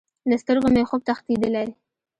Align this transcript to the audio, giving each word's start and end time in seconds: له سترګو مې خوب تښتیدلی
له 0.29 0.35
سترګو 0.41 0.67
مې 0.73 0.83
خوب 0.89 1.01
تښتیدلی 1.07 1.69